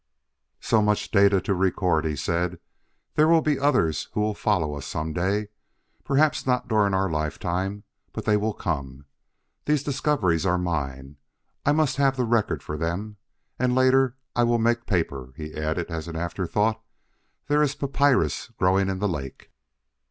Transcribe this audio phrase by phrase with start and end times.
[0.61, 2.57] "So much data to record," he said.
[3.13, 5.49] "There will be others who will follow us some day.
[6.03, 9.05] Perhaps not during our lifetime, but they will come.
[9.65, 11.17] These discoveries are mine;
[11.67, 13.17] I must have the records for them....
[13.59, 16.81] And later I will make paper," he added as an afterthought;
[17.45, 19.51] "there is papyrus growing in the lake."